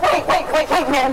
[0.00, 1.12] wait, Wait, wait, wait, wait, man.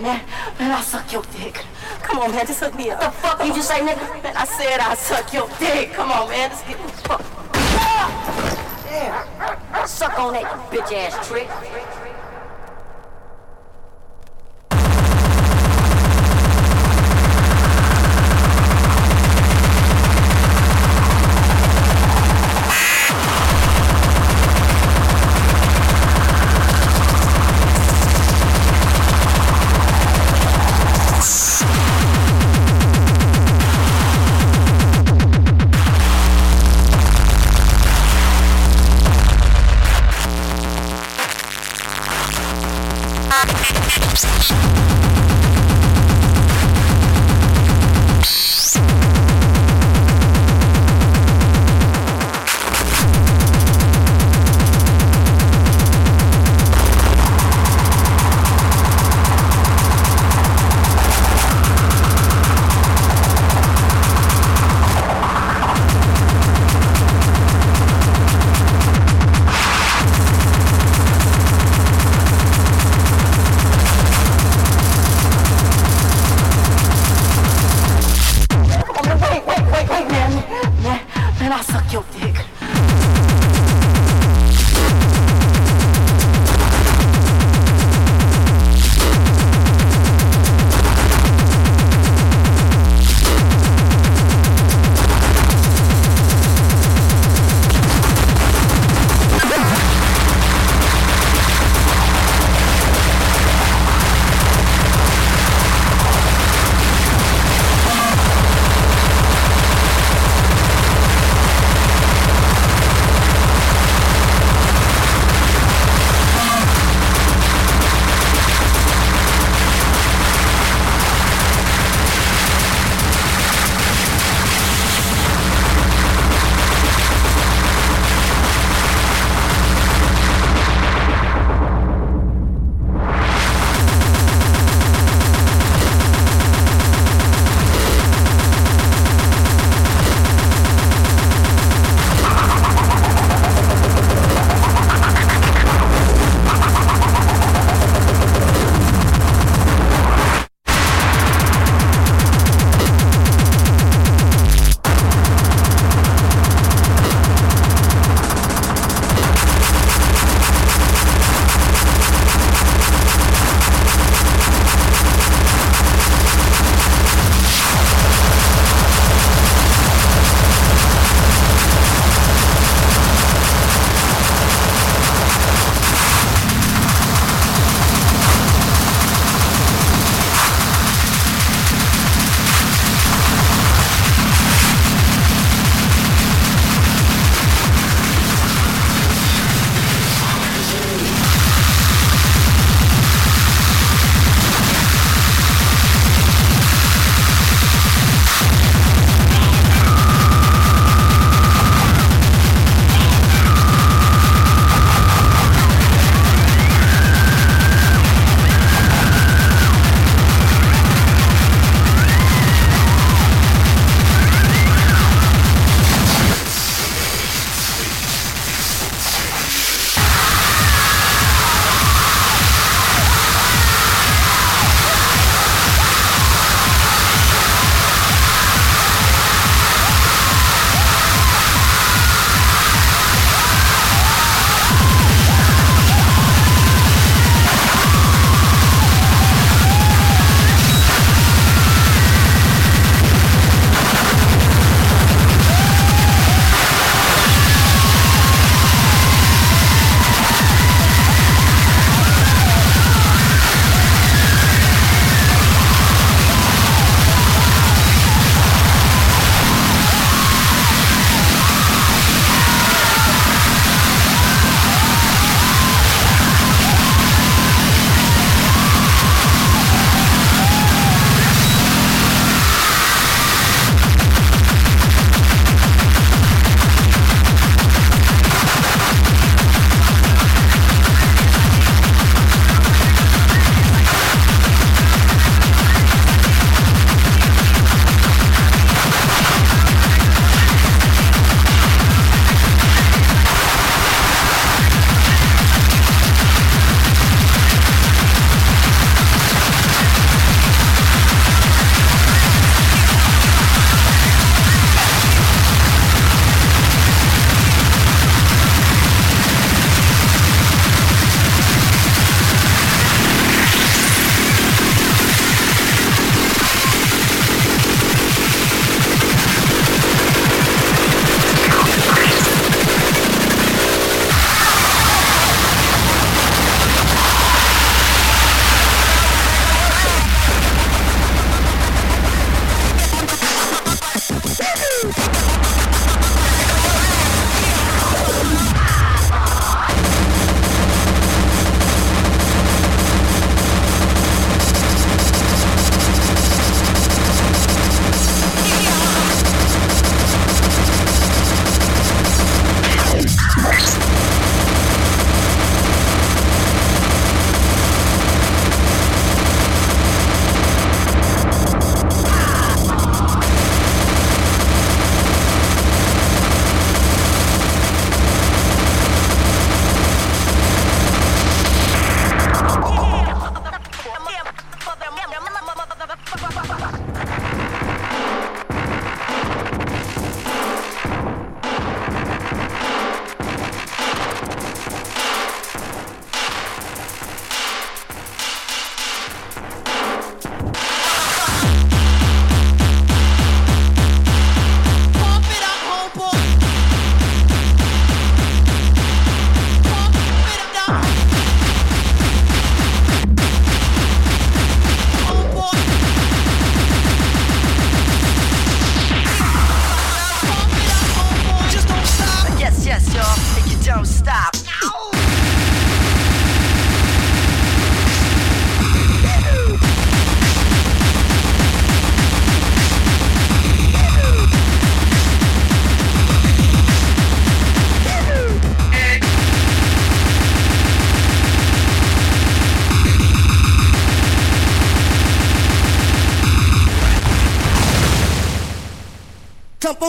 [0.00, 0.20] Man,
[0.58, 1.64] man, I'll suck your dick.
[2.02, 3.00] Come on, man, just hook me up.
[3.00, 4.22] The fuck you just say, nigga?
[4.22, 5.92] Man, I said I'll suck your dick.
[5.92, 7.22] Come on, man, just get me fuck.
[7.54, 8.54] Ah!
[8.88, 9.86] Damn!
[9.86, 11.48] Suck on that bitch ass trick.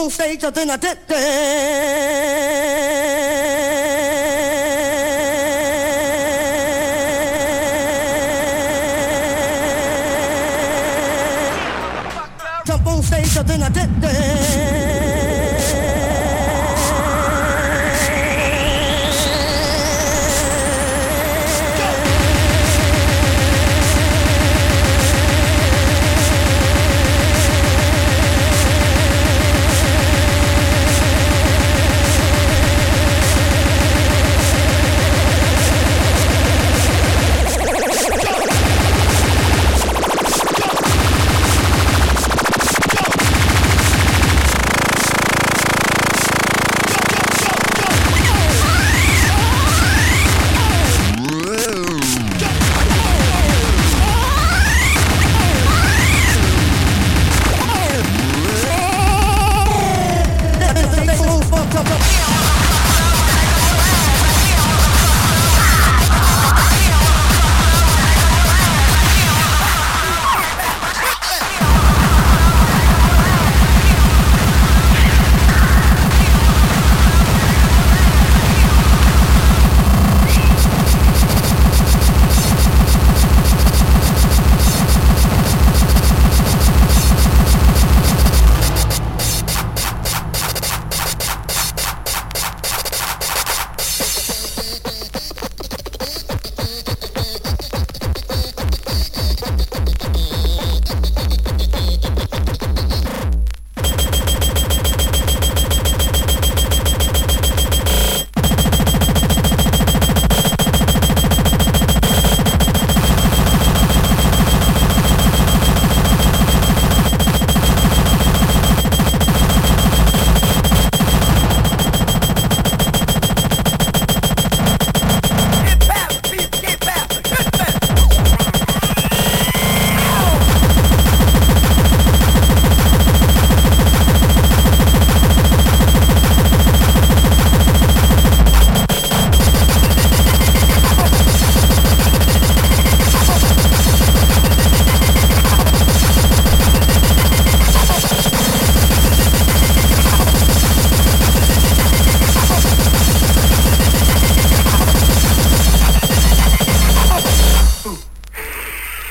[0.06, 1.65] On stage, then I did Jump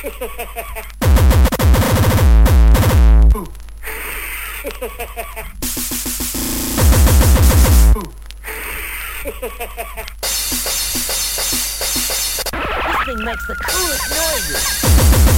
[0.05, 0.13] this
[13.05, 15.34] thing makes the coolest noises.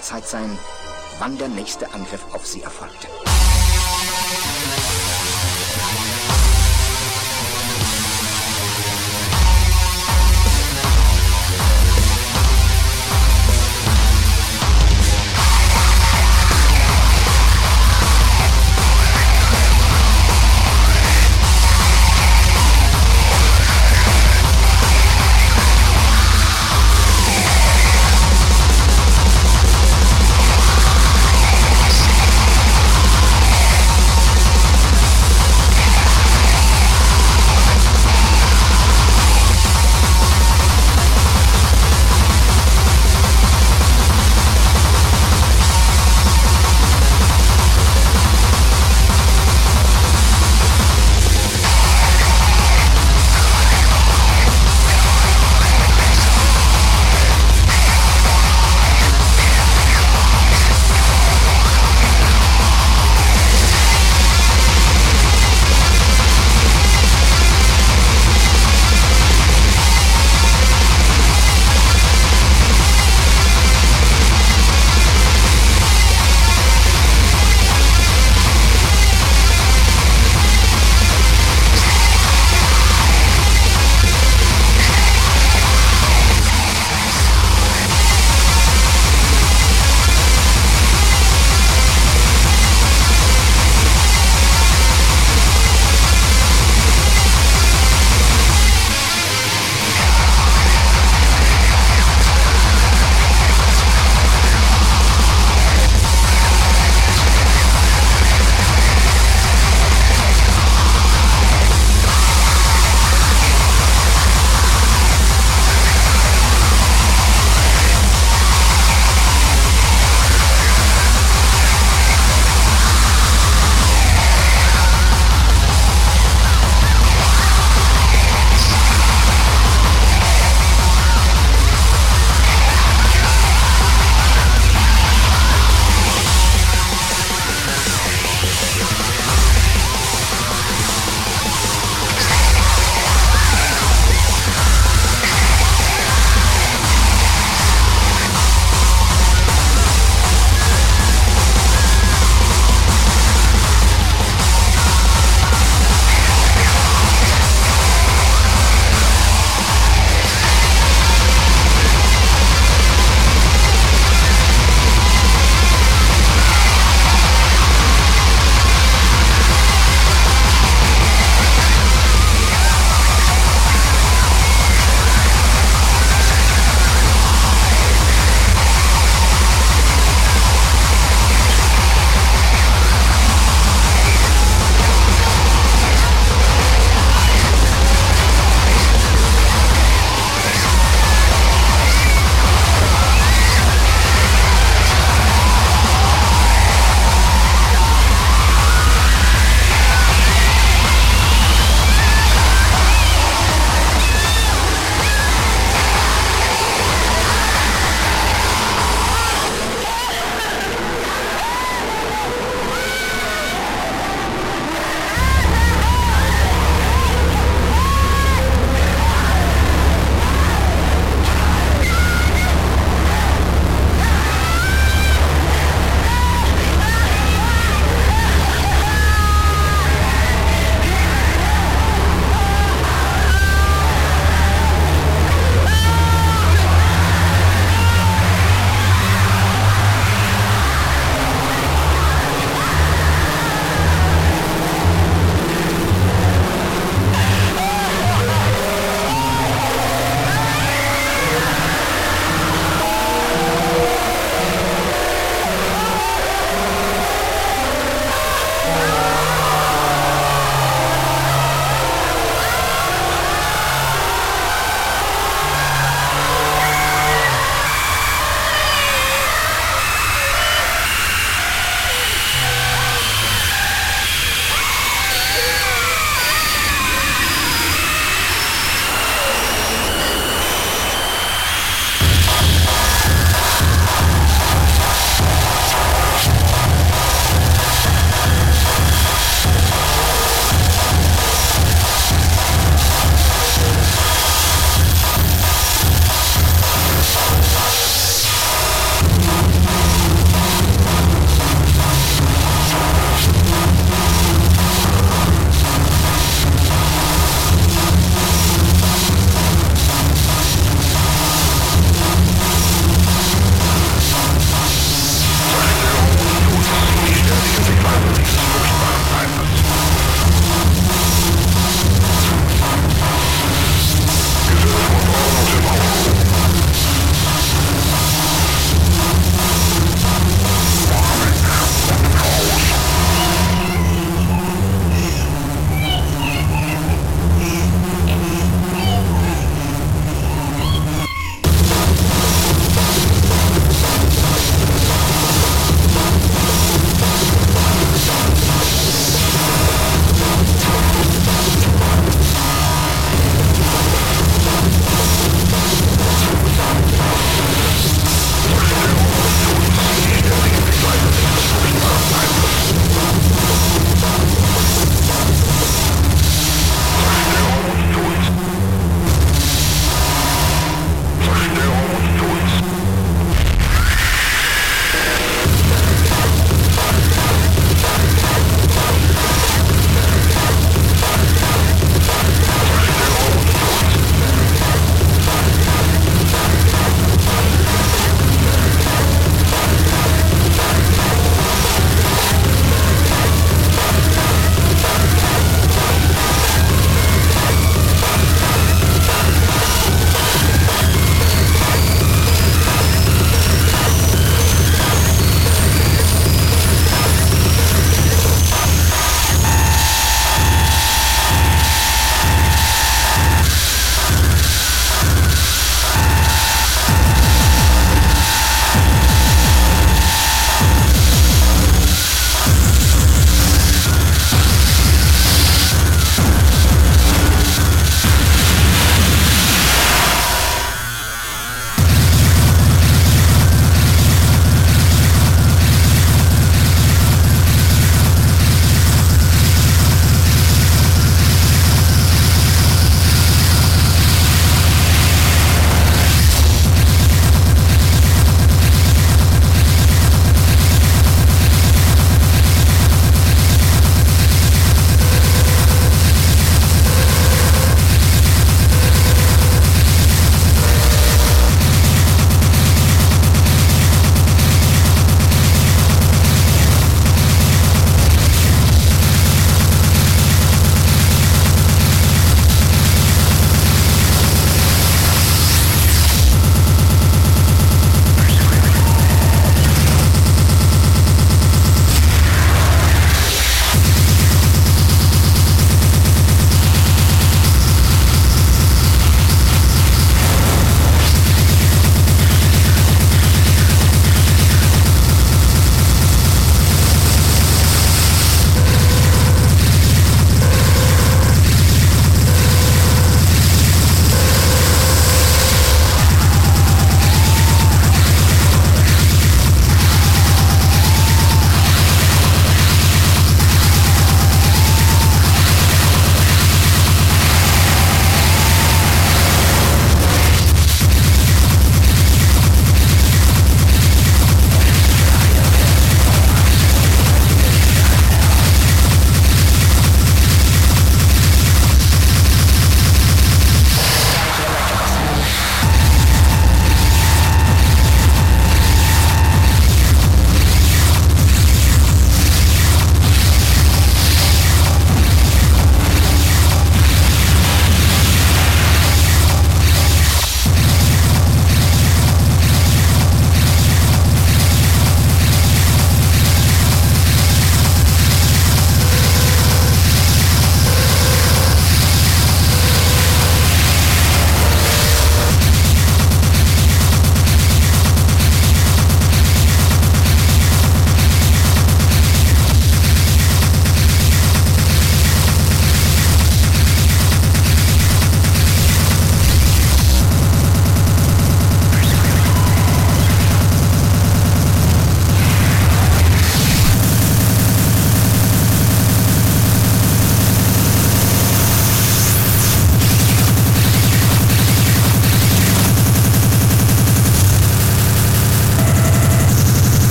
[0.00, 0.58] Zeit sein,
[1.18, 3.08] wann der nächste Angriff auf sie erfolgte.